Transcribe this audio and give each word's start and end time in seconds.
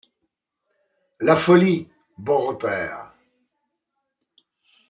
La 1.19 1.35
Folie, 1.35 1.87
Beaurepaire. 2.17 3.11